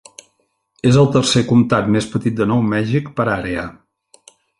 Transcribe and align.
És 0.91 0.95
el 1.01 1.09
tercer 1.17 1.43
comtat 1.51 1.91
més 1.97 2.07
petit 2.13 2.39
de 2.39 2.47
Nou 2.53 2.65
Mèxic 2.71 3.13
per 3.21 3.27
àrea. 3.35 3.67